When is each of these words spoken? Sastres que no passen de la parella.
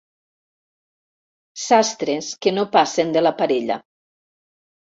Sastres 1.65 2.31
que 2.47 2.57
no 2.59 2.65
passen 2.79 3.15
de 3.19 3.27
la 3.27 3.37
parella. 3.43 3.79